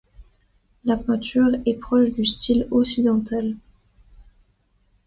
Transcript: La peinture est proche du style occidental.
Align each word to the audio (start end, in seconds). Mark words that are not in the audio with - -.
La 0.83 0.97
peinture 0.97 1.51
est 1.67 1.75
proche 1.79 2.11
du 2.11 2.25
style 2.25 2.67
occidental. 2.71 3.55